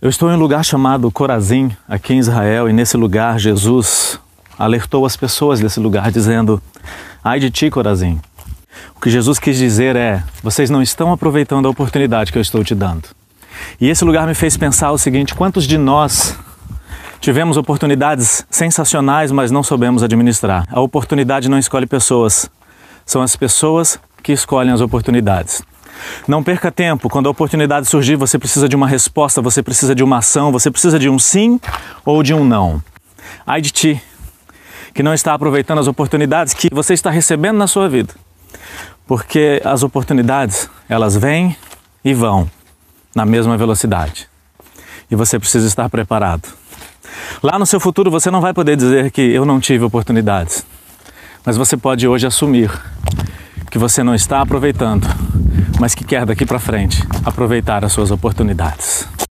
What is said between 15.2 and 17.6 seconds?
quantos de nós tivemos